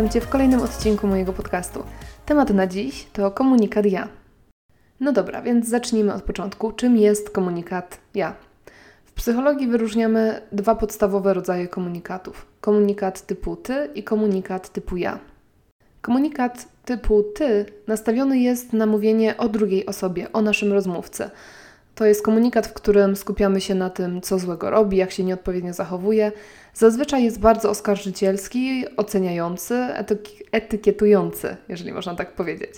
[0.00, 1.84] Witam Cię w kolejnym odcinku mojego podcastu.
[2.26, 4.08] Temat na dziś to komunikat ja.
[5.00, 6.72] No dobra, więc zacznijmy od początku.
[6.72, 8.34] Czym jest komunikat ja?
[9.04, 15.18] W psychologii wyróżniamy dwa podstawowe rodzaje komunikatów: komunikat typu ty i komunikat typu ja.
[16.00, 21.30] Komunikat typu ty nastawiony jest na mówienie o drugiej osobie, o naszym rozmówcy.
[22.00, 25.72] To jest komunikat, w którym skupiamy się na tym, co złego robi, jak się nieodpowiednio
[25.72, 26.32] zachowuje.
[26.74, 32.70] Zazwyczaj jest bardzo oskarżycielski, oceniający, etyk- etykietujący, jeżeli można tak powiedzieć.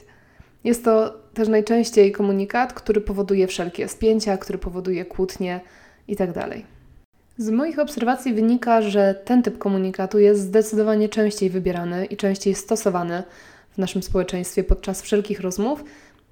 [0.64, 5.60] Jest to też najczęściej komunikat, który powoduje wszelkie spięcia, który powoduje kłótnie
[6.08, 6.48] itd.
[7.38, 13.22] Z moich obserwacji wynika, że ten typ komunikatu jest zdecydowanie częściej wybierany i częściej stosowany
[13.70, 15.84] w naszym społeczeństwie podczas wszelkich rozmów.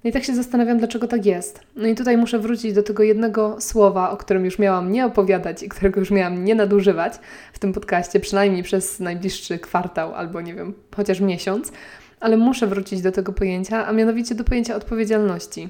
[0.03, 1.59] I tak się zastanawiam, dlaczego tak jest.
[1.75, 5.63] No i tutaj muszę wrócić do tego jednego słowa, o którym już miałam nie opowiadać
[5.63, 7.13] i którego już miałam nie nadużywać
[7.53, 11.71] w tym podcaście, przynajmniej przez najbliższy kwartał albo nie wiem, chociaż miesiąc,
[12.19, 15.69] ale muszę wrócić do tego pojęcia, a mianowicie do pojęcia odpowiedzialności.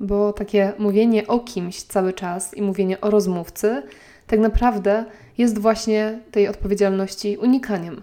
[0.00, 3.82] Bo takie mówienie o kimś cały czas i mówienie o rozmówcy
[4.26, 5.04] tak naprawdę
[5.38, 8.02] jest właśnie tej odpowiedzialności unikaniem.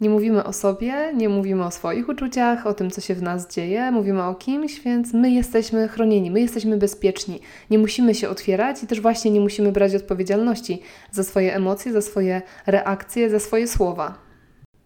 [0.00, 3.54] Nie mówimy o sobie, nie mówimy o swoich uczuciach, o tym, co się w nas
[3.54, 7.40] dzieje, mówimy o kimś, więc my jesteśmy chronieni, my jesteśmy bezpieczni.
[7.70, 12.02] Nie musimy się otwierać i też właśnie nie musimy brać odpowiedzialności za swoje emocje, za
[12.02, 14.18] swoje reakcje, za swoje słowa.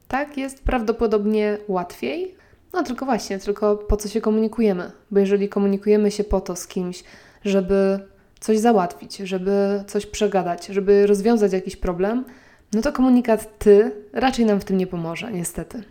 [0.08, 2.34] Tak jest prawdopodobnie łatwiej,
[2.72, 4.90] no tylko właśnie, tylko po co się komunikujemy?
[5.10, 7.04] Bo jeżeli komunikujemy się po to z kimś,
[7.44, 7.98] żeby
[8.40, 12.24] coś załatwić, żeby coś przegadać, żeby rozwiązać jakiś problem,
[12.72, 15.82] no to komunikat ty raczej nam w tym nie pomoże, niestety.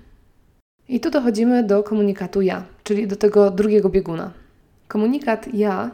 [0.87, 4.31] I tu dochodzimy do komunikatu ja, czyli do tego drugiego bieguna.
[4.87, 5.91] Komunikat ja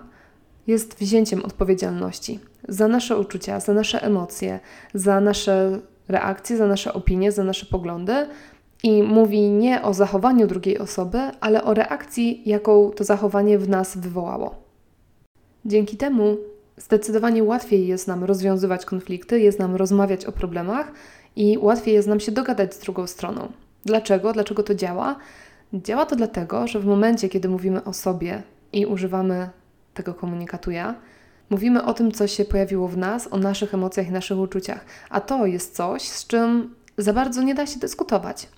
[0.68, 4.60] jest wzięciem odpowiedzialności za nasze uczucia, za nasze emocje,
[4.94, 8.28] za nasze reakcje, za nasze opinie, za nasze poglądy
[8.84, 13.98] i mówi nie o zachowaniu drugiej osoby, ale o reakcji, jaką to zachowanie w nas
[13.98, 14.56] wywołało.
[15.66, 16.38] Dzięki temu
[16.78, 20.92] zdecydowanie łatwiej jest nam rozwiązywać konflikty, jest nam rozmawiać o problemach
[21.36, 23.52] i łatwiej jest nam się dogadać z drugą stroną.
[23.86, 24.34] Dlaczego?
[24.34, 25.16] Dlaczego to działa?
[25.74, 28.44] Działa to dlatego, że w momencie, kiedy mówimy o sobie
[28.74, 29.50] i używamy
[29.94, 30.96] tego komunikatu ja,
[31.50, 35.22] mówimy o tym, co się pojawiło w nas, o naszych emocjach i naszych uczuciach, a
[35.22, 38.50] to jest coś, z czym za bardzo nie da się dyskutować.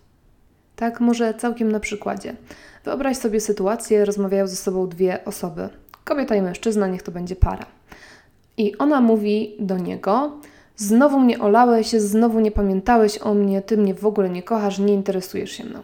[0.75, 2.35] Tak, może całkiem na przykładzie.
[2.83, 5.69] Wyobraź sobie sytuację, rozmawiają ze sobą dwie osoby.
[6.03, 7.76] Kobieta i mężczyzna, niech to będzie para.
[8.57, 10.39] I ona mówi do niego:
[10.75, 14.93] Znowu mnie olałeś, znowu nie pamiętałeś o mnie, ty mnie w ogóle nie kochasz, nie
[14.93, 15.79] interesujesz się mną.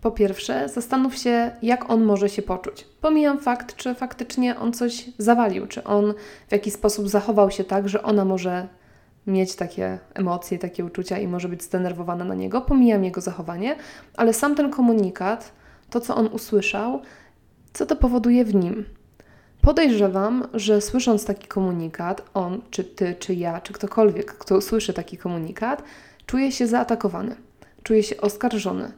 [0.00, 2.84] Po pierwsze, zastanów się, jak on może się poczuć.
[3.00, 6.14] Pomijam fakt, czy faktycznie on coś zawalił, czy on
[6.48, 8.68] w jakiś sposób zachował się tak, że ona może
[9.26, 12.60] mieć takie emocje, takie uczucia i może być zdenerwowana na niego.
[12.60, 13.76] Pomijam jego zachowanie,
[14.16, 15.52] ale sam ten komunikat,
[15.90, 17.00] to co on usłyszał,
[17.72, 18.84] co to powoduje w nim.
[19.66, 25.16] Podejrzewam, że słysząc taki komunikat, on, czy ty, czy ja, czy ktokolwiek, kto słyszy taki
[25.16, 25.82] komunikat,
[26.26, 27.36] czuje się zaatakowany,
[27.82, 28.92] czuje się oskarżony.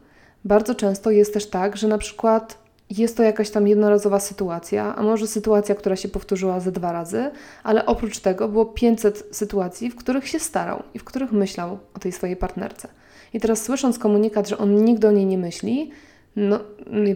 [0.45, 2.59] Bardzo często jest też tak, że na przykład
[2.91, 7.31] jest to jakaś tam jednorazowa sytuacja, a może sytuacja, która się powtórzyła ze dwa razy,
[7.63, 11.99] ale oprócz tego było 500 sytuacji, w których się starał i w których myślał o
[11.99, 12.89] tej swojej partnerce.
[13.35, 15.91] I teraz słysząc komunikat, że on nigdy o niej nie myśli,
[16.37, 16.61] no,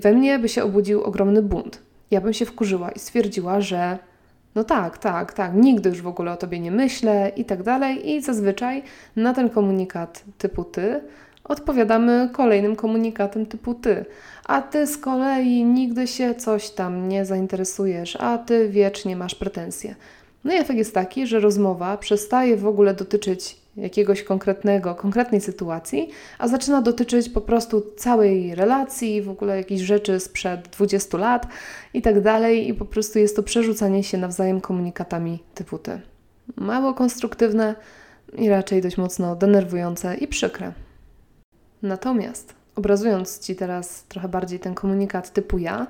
[0.01, 3.99] we mnie by się obudził ogromny bunt ja bym się wkurzyła i stwierdziła, że
[4.55, 8.11] no tak, tak, tak, nigdy już w ogóle o tobie nie myślę i tak dalej.
[8.11, 8.83] I zazwyczaj
[9.17, 11.01] na ten komunikat typu ty
[11.45, 14.05] odpowiadamy kolejnym komunikatem typu ty.
[14.45, 19.95] A ty z kolei nigdy się coś tam nie zainteresujesz, a ty wiecznie masz pretensje.
[20.45, 26.11] No i efekt jest taki, że rozmowa przestaje w ogóle dotyczyć jakiegoś konkretnego, konkretnej sytuacji,
[26.39, 31.47] a zaczyna dotyczyć po prostu całej relacji, w ogóle jakichś rzeczy sprzed 20 lat
[31.95, 36.01] i tak dalej, i po prostu jest to przerzucanie się nawzajem komunikatami typu ty.
[36.57, 37.75] Mało konstruktywne
[38.39, 40.73] i raczej dość mocno denerwujące i przykre.
[41.83, 45.87] Natomiast, obrazując Ci teraz trochę bardziej ten komunikat typu ja,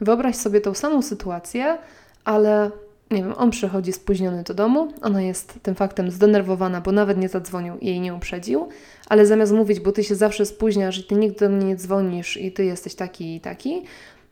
[0.00, 1.78] wyobraź sobie tą samą sytuację,
[2.24, 2.70] ale
[3.12, 7.28] nie wiem, on przychodzi spóźniony do domu, ona jest tym faktem zdenerwowana, bo nawet nie
[7.28, 8.68] zadzwonił i jej nie uprzedził,
[9.08, 12.36] ale zamiast mówić, bo ty się zawsze spóźniasz i ty nigdy do mnie nie dzwonisz
[12.36, 13.82] i ty jesteś taki i taki,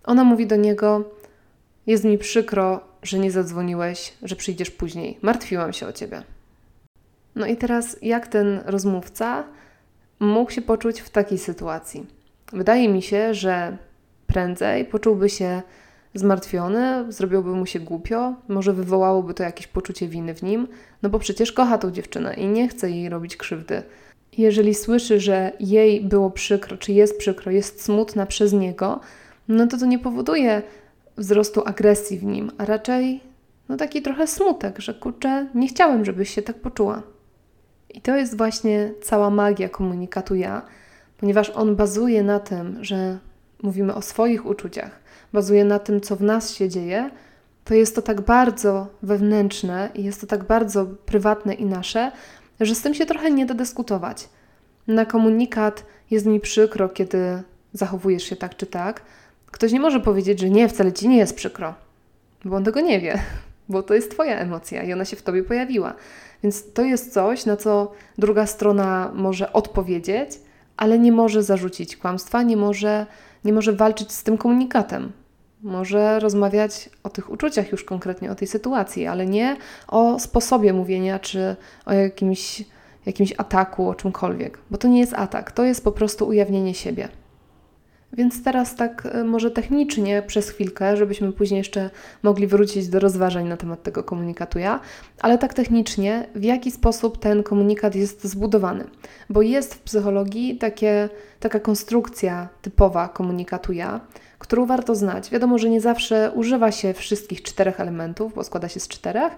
[0.05, 1.05] ona mówi do niego:
[1.87, 5.19] Jest mi przykro, że nie zadzwoniłeś, że przyjdziesz później.
[5.23, 6.23] Martwiłam się o ciebie.
[7.35, 9.45] No i teraz, jak ten rozmówca
[10.21, 12.07] mógł się poczuć w takiej sytuacji?
[12.53, 13.77] Wydaje mi się, że
[14.27, 15.63] prędzej poczułby się
[16.15, 20.69] zmartwiony, zrobiłoby mu się głupio, może wywołałoby to jakieś poczucie winy w nim,
[21.03, 23.83] no bo przecież kocha tą dziewczynę i nie chce jej robić krzywdy.
[24.39, 29.01] Jeżeli słyszy, że jej było przykro, czy jest przykro, jest smutna przez niego,
[29.49, 30.63] no to to nie powoduje
[31.17, 33.21] wzrostu agresji w nim, a raczej
[33.69, 37.03] no taki trochę smutek, że kurczę, nie chciałem, żebyś się tak poczuła.
[37.95, 40.63] I to jest właśnie cała magia komunikatu ja,
[41.17, 43.19] ponieważ on bazuje na tym, że
[43.63, 45.00] mówimy o swoich uczuciach,
[45.33, 47.11] bazuje na tym, co w nas się dzieje,
[47.65, 52.13] to jest to tak bardzo wewnętrzne i jest to tak bardzo prywatne i nasze,
[52.61, 54.29] że z tym się trochę nie da dyskutować.
[54.87, 57.43] Na komunikat jest mi przykro, kiedy
[57.73, 59.03] zachowujesz się tak czy tak.
[59.51, 61.75] Ktoś nie może powiedzieć, że nie, wcale ci nie jest przykro,
[62.45, 63.19] bo on tego nie wie,
[63.69, 65.95] bo to jest Twoja emocja i ona się w Tobie pojawiła.
[66.43, 70.31] Więc to jest coś, na co druga strona może odpowiedzieć,
[70.77, 73.07] ale nie może zarzucić kłamstwa, nie może,
[73.45, 75.13] nie może walczyć z tym komunikatem.
[75.63, 79.57] Może rozmawiać o tych uczuciach już konkretnie, o tej sytuacji, ale nie
[79.89, 82.65] o sposobie mówienia czy o jakimś,
[83.07, 87.09] jakimś ataku, o czymkolwiek, bo to nie jest atak, to jest po prostu ujawnienie siebie.
[88.13, 91.91] Więc teraz tak e, może technicznie przez chwilkę, żebyśmy później jeszcze
[92.23, 94.81] mogli wrócić do rozważań na temat tego komunikatu ja,
[95.21, 98.85] ale tak technicznie, w jaki sposób ten komunikat jest zbudowany.
[99.31, 101.09] Bo jest w psychologii takie,
[101.41, 104.01] taka konstrukcja typowa komunikatu ja,
[104.39, 105.31] którą warto znać.
[105.31, 109.33] Wiadomo, że nie zawsze używa się wszystkich czterech elementów, bo składa się z czterech,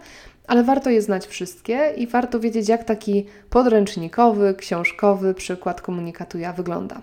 [0.46, 6.52] ale warto je znać wszystkie i warto wiedzieć, jak taki podręcznikowy, książkowy przykład komunikatu ja
[6.52, 7.02] wygląda.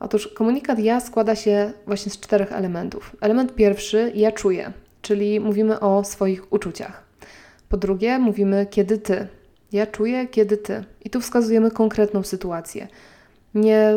[0.00, 3.16] Otóż komunikat ja składa się właśnie z czterech elementów.
[3.20, 4.72] Element pierwszy ja czuję,
[5.02, 7.02] czyli mówimy o swoich uczuciach.
[7.68, 9.26] Po drugie, mówimy kiedy ty.
[9.72, 10.84] Ja czuję, kiedy ty.
[11.04, 12.88] I tu wskazujemy konkretną sytuację.
[13.54, 13.94] Nie,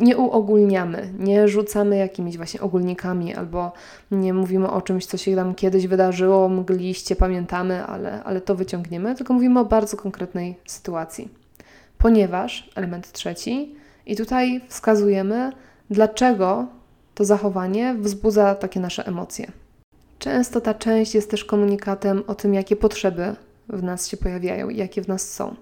[0.00, 3.72] nie uogólniamy, nie rzucamy jakimiś właśnie ogólnikami, albo
[4.10, 9.14] nie mówimy o czymś, co się tam kiedyś wydarzyło, mgliście, pamiętamy, ale, ale to wyciągniemy,
[9.14, 11.28] tylko mówimy o bardzo konkretnej sytuacji.
[11.98, 13.74] Ponieważ, element trzeci,
[14.06, 15.52] i tutaj wskazujemy,
[15.90, 16.66] dlaczego
[17.14, 19.52] to zachowanie wzbudza takie nasze emocje.
[20.18, 23.36] Często ta część jest też komunikatem o tym, jakie potrzeby
[23.68, 25.56] w nas się pojawiają i jakie w nas są.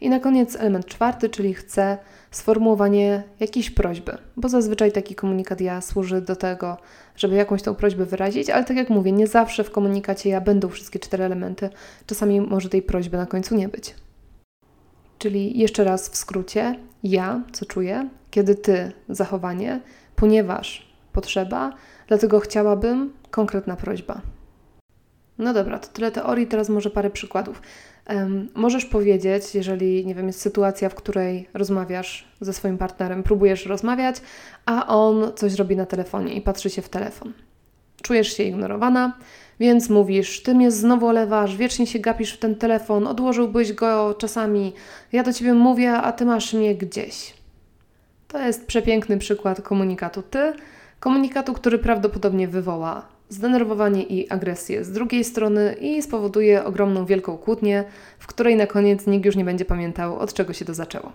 [0.00, 1.98] I na koniec element czwarty, czyli chcę
[2.30, 6.76] sformułowanie jakiejś prośby, bo zazwyczaj taki komunikat ja służy do tego,
[7.16, 10.68] żeby jakąś tą prośbę wyrazić, ale tak jak mówię, nie zawsze w komunikacie ja będą
[10.68, 11.70] wszystkie cztery elementy,
[12.06, 13.94] czasami może tej prośby na końcu nie być.
[15.18, 16.78] Czyli jeszcze raz w skrócie,
[17.10, 19.80] ja, co czuję, kiedy ty, zachowanie,
[20.16, 21.72] ponieważ potrzeba,
[22.08, 24.20] dlatego chciałabym, konkretna prośba.
[25.38, 27.62] No dobra, to tyle teorii, teraz może parę przykładów.
[28.08, 33.66] Um, możesz powiedzieć, jeżeli, nie wiem, jest sytuacja, w której rozmawiasz ze swoim partnerem, próbujesz
[33.66, 34.16] rozmawiać,
[34.66, 37.32] a on coś robi na telefonie i patrzy się w telefon.
[38.06, 39.12] Czujesz się ignorowana,
[39.60, 44.72] więc mówisz, ty mnie znowu olewasz, wiecznie się gapisz w ten telefon, odłożyłbyś go czasami,
[45.12, 47.34] ja do ciebie mówię, a ty masz mnie gdzieś.
[48.28, 50.52] To jest przepiękny przykład komunikatu ty,
[51.00, 57.84] komunikatu, który prawdopodobnie wywoła zdenerwowanie i agresję z drugiej strony i spowoduje ogromną, wielką kłótnię,
[58.18, 61.12] w której na koniec nikt już nie będzie pamiętał, od czego się to zaczęło.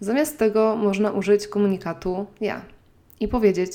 [0.00, 2.60] Zamiast tego można użyć komunikatu ja
[3.20, 3.72] i powiedzieć: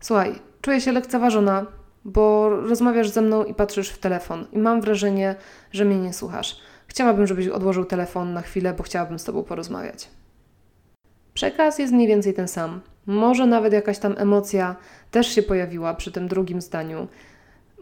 [0.00, 1.77] Słuchaj, czuję się lekceważona,
[2.08, 5.34] bo rozmawiasz ze mną i patrzysz w telefon i mam wrażenie,
[5.72, 6.60] że mnie nie słuchasz.
[6.86, 10.08] Chciałabym, żebyś odłożył telefon na chwilę, bo chciałabym z Tobą porozmawiać.
[11.34, 12.80] Przekaz jest mniej więcej ten sam.
[13.06, 14.76] Może nawet jakaś tam emocja
[15.10, 17.08] też się pojawiła przy tym drugim zdaniu.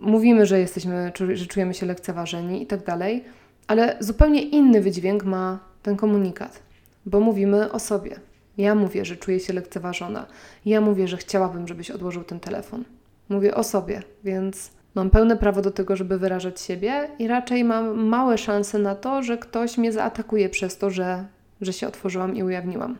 [0.00, 3.24] Mówimy, że jesteśmy, że czujemy się lekceważeni i tak dalej,
[3.66, 6.62] ale zupełnie inny wydźwięk ma ten komunikat,
[7.06, 8.20] bo mówimy o sobie.
[8.58, 10.26] Ja mówię, że czuję się lekceważona.
[10.64, 12.84] Ja mówię, że chciałabym, żebyś odłożył ten telefon.
[13.28, 18.06] Mówię o sobie, więc mam pełne prawo do tego, żeby wyrażać siebie i raczej mam
[18.06, 21.24] małe szanse na to, że ktoś mnie zaatakuje przez to, że,
[21.60, 22.98] że się otworzyłam i ujawniłam.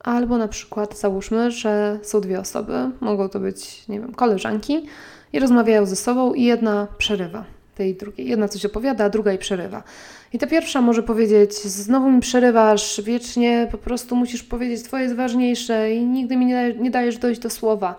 [0.00, 4.86] Albo na przykład załóżmy, że są dwie osoby, mogą to być, nie wiem, koleżanki
[5.32, 7.44] i rozmawiają ze sobą i jedna przerywa
[7.76, 8.28] tej drugiej.
[8.28, 9.82] Jedna coś opowiada, a druga jej przerywa.
[10.32, 15.16] I ta pierwsza może powiedzieć: Znowu mi przerywasz, wiecznie po prostu musisz powiedzieć, Twoje jest
[15.16, 17.96] ważniejsze i nigdy mi nie, nie dajesz dojść do słowa.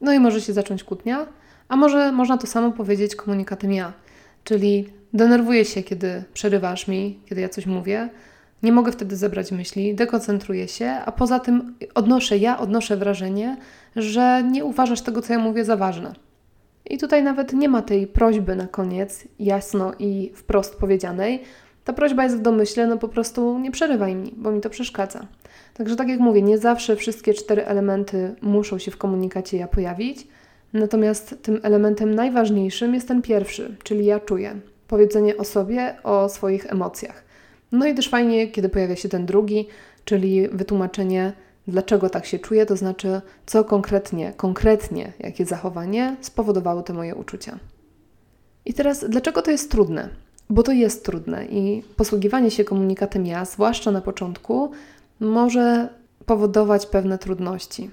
[0.00, 1.26] No i może się zacząć kłótnia,
[1.68, 3.92] a może można to samo powiedzieć komunikatem ja,
[4.44, 8.08] czyli denerwuję się, kiedy przerywasz mi, kiedy ja coś mówię,
[8.62, 13.56] nie mogę wtedy zebrać myśli, dekoncentruję się, a poza tym odnoszę, ja odnoszę wrażenie,
[13.96, 16.12] że nie uważasz tego, co ja mówię, za ważne.
[16.90, 21.42] I tutaj nawet nie ma tej prośby na koniec, jasno i wprost powiedzianej.
[21.84, 25.26] Ta prośba jest w domyśle, no po prostu nie przerywaj mi, bo mi to przeszkadza.
[25.76, 30.26] Także tak jak mówię, nie zawsze wszystkie cztery elementy muszą się w komunikacie ja pojawić,
[30.72, 34.60] natomiast tym elementem najważniejszym jest ten pierwszy, czyli ja czuję.
[34.88, 37.24] Powiedzenie o sobie, o swoich emocjach.
[37.72, 39.68] No i też fajnie, kiedy pojawia się ten drugi,
[40.04, 41.32] czyli wytłumaczenie,
[41.68, 47.58] dlaczego tak się czuję, to znaczy, co konkretnie, konkretnie, jakie zachowanie spowodowało te moje uczucia.
[48.64, 50.08] I teraz, dlaczego to jest trudne?
[50.50, 54.70] Bo to jest trudne i posługiwanie się komunikatem ja, zwłaszcza na początku,
[55.20, 55.88] może
[56.26, 57.90] powodować pewne trudności.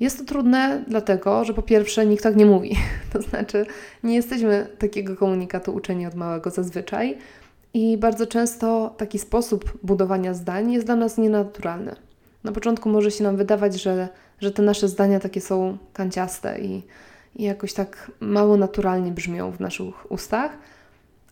[0.00, 2.76] Jest to trudne dlatego, że po pierwsze nikt tak nie mówi.
[3.12, 3.66] To znaczy,
[4.02, 7.18] nie jesteśmy takiego komunikatu uczeni od małego zazwyczaj
[7.74, 11.96] i bardzo często taki sposób budowania zdań jest dla nas nienaturalny.
[12.44, 14.08] Na początku może się nam wydawać, że,
[14.40, 16.82] że te nasze zdania takie są kanciaste i,
[17.36, 20.50] i jakoś tak mało naturalnie brzmią w naszych ustach,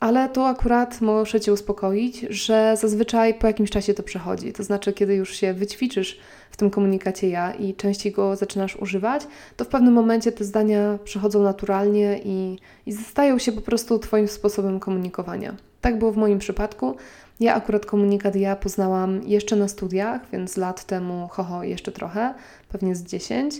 [0.00, 4.52] ale tu akurat muszę Cię uspokoić, że zazwyczaj po jakimś czasie to przechodzi.
[4.52, 6.18] To znaczy, kiedy już się wyćwiczysz
[6.50, 9.26] w tym komunikacie ja i częściej go zaczynasz używać,
[9.56, 14.28] to w pewnym momencie te zdania przechodzą naturalnie i, i stają się po prostu Twoim
[14.28, 15.56] sposobem komunikowania.
[15.80, 16.96] Tak było w moim przypadku.
[17.40, 22.34] Ja akurat komunikat ja poznałam jeszcze na studiach, więc lat temu, ho, jeszcze trochę,
[22.68, 23.54] pewnie z 10,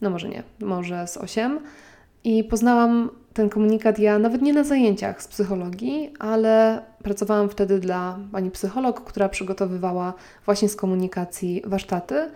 [0.00, 1.60] no może nie, może z 8.
[2.24, 8.18] I poznałam ten komunikat ja nawet nie na zajęciach z psychologii, ale pracowałam wtedy dla
[8.32, 12.30] pani psycholog, która przygotowywała właśnie z komunikacji warsztaty y,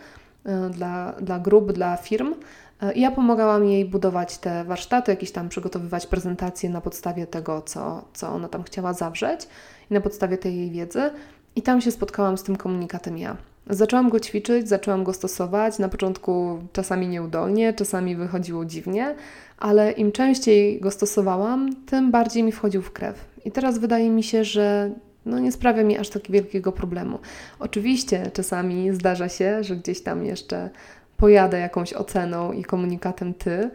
[0.70, 2.34] dla, dla grup, dla firm.
[2.82, 7.62] Y, I ja pomagałam jej budować te warsztaty, jakieś tam przygotowywać prezentacje na podstawie tego,
[7.62, 9.48] co, co ona tam chciała zawrzeć
[9.90, 11.10] i na podstawie tej jej wiedzy.
[11.56, 13.36] I tam się spotkałam z tym komunikatem ja.
[13.70, 15.78] Zaczęłam go ćwiczyć, zaczęłam go stosować.
[15.78, 19.14] Na początku czasami nieudolnie, czasami wychodziło dziwnie,
[19.58, 23.24] ale im częściej go stosowałam, tym bardziej mi wchodził w krew.
[23.44, 24.90] I teraz wydaje mi się, że
[25.26, 27.18] no nie sprawia mi aż tak wielkiego problemu.
[27.58, 30.70] Oczywiście czasami zdarza się, że gdzieś tam jeszcze
[31.16, 33.70] pojadę jakąś oceną i komunikatem ty.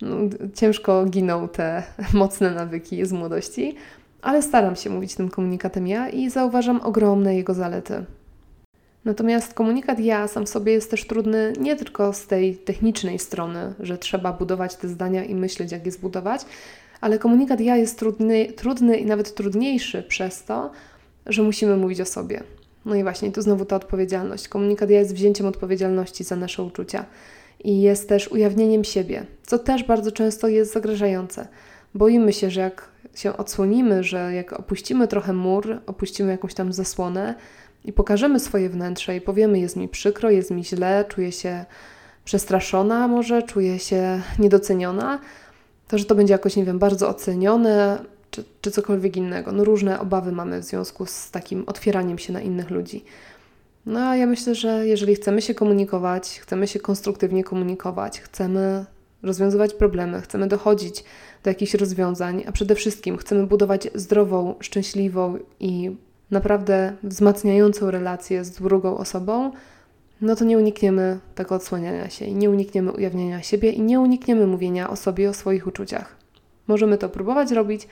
[0.00, 0.16] No,
[0.54, 3.76] ciężko giną te mocne nawyki z młodości,
[4.22, 8.04] ale staram się mówić tym komunikatem ja i zauważam ogromne jego zalety.
[9.04, 13.74] Natomiast komunikat ja sam w sobie jest też trudny nie tylko z tej technicznej strony,
[13.80, 16.40] że trzeba budować te zdania i myśleć, jak je zbudować,
[17.00, 20.70] ale komunikat ja jest trudny, trudny i nawet trudniejszy przez to,
[21.26, 22.42] że musimy mówić o sobie.
[22.84, 24.48] No i właśnie, tu znowu ta odpowiedzialność.
[24.48, 27.04] Komunikat ja jest wzięciem odpowiedzialności za nasze uczucia
[27.64, 31.48] i jest też ujawnieniem siebie, co też bardzo często jest zagrażające.
[31.94, 37.34] Boimy się, że jak się odsłonimy, że jak opuścimy trochę mur, opuścimy jakąś tam zasłonę,
[37.84, 41.64] i pokażemy swoje wnętrze i powiemy: Jest mi przykro, jest mi źle, czuję się
[42.24, 45.18] przestraszona, może czuję się niedoceniona,
[45.88, 47.98] to że to będzie jakoś, nie wiem, bardzo ocenione,
[48.30, 49.52] czy, czy cokolwiek innego.
[49.52, 53.04] No różne obawy mamy w związku z takim otwieraniem się na innych ludzi.
[53.86, 58.84] No a ja myślę, że jeżeli chcemy się komunikować, chcemy się konstruktywnie komunikować, chcemy
[59.22, 61.04] rozwiązywać problemy, chcemy dochodzić
[61.42, 65.96] do jakichś rozwiązań, a przede wszystkim chcemy budować zdrową, szczęśliwą i
[66.34, 69.52] naprawdę wzmacniającą relację z drugą osobą,
[70.20, 74.46] no to nie unikniemy tego odsłaniania się i nie unikniemy ujawniania siebie i nie unikniemy
[74.46, 76.16] mówienia o sobie, o swoich uczuciach.
[76.66, 77.88] Możemy to próbować robić,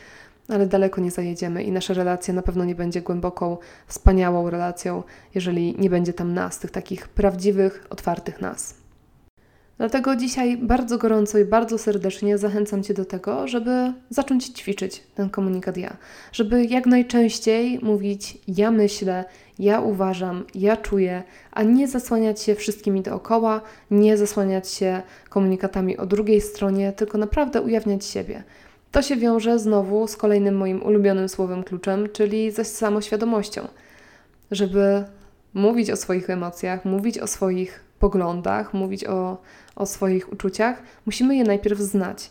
[0.48, 3.56] ale daleko nie zajedziemy i nasza relacja na pewno nie będzie głęboką,
[3.86, 5.02] wspaniałą relacją,
[5.34, 8.81] jeżeli nie będzie tam nas, tych takich prawdziwych, otwartych nas.
[9.82, 15.30] Dlatego dzisiaj bardzo gorąco i bardzo serdecznie zachęcam Cię do tego, żeby zacząć ćwiczyć ten
[15.30, 15.96] komunikat ja.
[16.32, 19.24] Żeby jak najczęściej mówić ja myślę,
[19.58, 21.22] ja uważam, ja czuję,
[21.52, 23.60] a nie zasłaniać się wszystkimi dookoła,
[23.90, 28.42] nie zasłaniać się komunikatami o drugiej stronie, tylko naprawdę ujawniać siebie.
[28.92, 33.68] To się wiąże znowu z kolejnym moim ulubionym słowem kluczem, czyli ze samoświadomością.
[34.50, 35.04] Żeby
[35.54, 39.38] mówić o swoich emocjach, mówić o swoich poglądach, mówić o,
[39.76, 42.30] o swoich uczuciach, musimy je najpierw znać.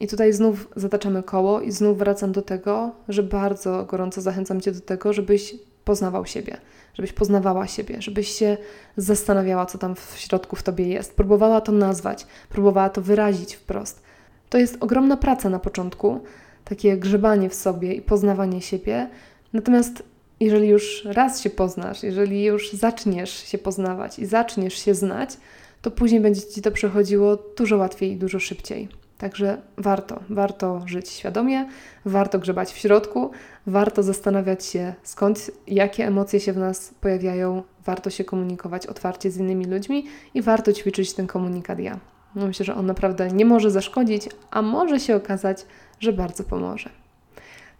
[0.00, 4.72] I tutaj znów zataczamy koło i znów wracam do tego, że bardzo gorąco zachęcam Cię
[4.72, 6.56] do tego, żebyś poznawał siebie,
[6.94, 8.56] żebyś poznawała siebie, żebyś się
[8.96, 14.02] zastanawiała, co tam w środku w Tobie jest, próbowała to nazwać, próbowała to wyrazić wprost.
[14.50, 16.20] To jest ogromna praca na początku,
[16.64, 19.08] takie grzebanie w sobie i poznawanie siebie.
[19.52, 20.02] Natomiast
[20.40, 25.36] jeżeli już raz się poznasz, jeżeli już zaczniesz się poznawać i zaczniesz się znać,
[25.82, 28.88] to później będzie Ci to przechodziło dużo łatwiej i dużo szybciej.
[29.18, 31.68] Także warto, warto żyć świadomie,
[32.04, 33.30] warto grzebać w środku,
[33.66, 39.36] warto zastanawiać się skąd, jakie emocje się w nas pojawiają, warto się komunikować otwarcie z
[39.36, 42.00] innymi ludźmi i warto ćwiczyć ten komunikat ja.
[42.34, 45.66] No myślę, że on naprawdę nie może zaszkodzić, a może się okazać,
[46.00, 46.99] że bardzo pomoże.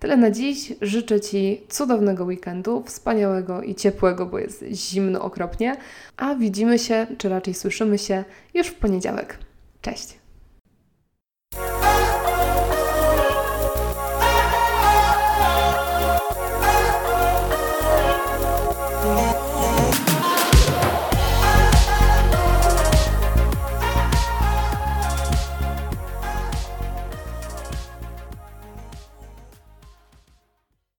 [0.00, 0.72] Tyle na dziś.
[0.82, 5.76] Życzę Ci cudownego weekendu, wspaniałego i ciepłego, bo jest zimno okropnie.
[6.16, 9.38] A widzimy się, czy raczej słyszymy się już w poniedziałek.
[9.82, 10.19] Cześć!